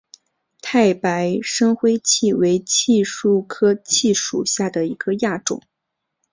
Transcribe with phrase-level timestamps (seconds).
[0.63, 5.61] 太白深灰槭为槭树科槭属下的一个亚种。